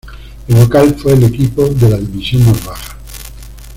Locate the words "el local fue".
0.47-1.13